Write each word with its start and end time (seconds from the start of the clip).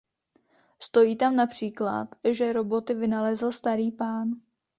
Stojí 0.79 1.15
tam 1.15 1.35
například, 1.35 2.15
že 2.31 2.53
roboty 2.53 2.93
vynalezl 2.93 3.51
starý 3.51 3.91
pán. 3.91 4.29